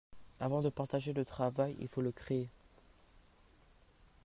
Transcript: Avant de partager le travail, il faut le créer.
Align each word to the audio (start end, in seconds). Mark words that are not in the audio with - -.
Avant 0.39 0.63
de 0.63 0.69
partager 0.69 1.13
le 1.13 1.23
travail, 1.25 1.75
il 1.79 1.87
faut 1.87 2.01
le 2.01 2.11
créer. 2.11 2.49